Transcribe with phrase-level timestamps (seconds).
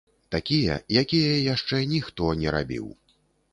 [0.35, 2.91] Такія, якія яшчэ ніхто не рабіў!